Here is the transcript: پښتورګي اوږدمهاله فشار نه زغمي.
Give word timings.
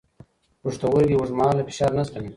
پښتورګي 0.61 1.15
اوږدمهاله 1.17 1.61
فشار 1.67 1.91
نه 1.97 2.03
زغمي. 2.07 2.29